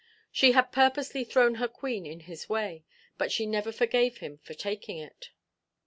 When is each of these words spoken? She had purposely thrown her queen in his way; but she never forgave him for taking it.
She 0.31 0.53
had 0.53 0.71
purposely 0.71 1.23
thrown 1.23 1.55
her 1.61 1.67
queen 1.67 2.07
in 2.07 2.21
his 2.21 2.49
way; 2.49 2.85
but 3.19 3.31
she 3.31 3.45
never 3.45 3.71
forgave 3.71 4.17
him 4.17 4.39
for 4.39 4.55
taking 4.55 4.97
it. 4.97 5.29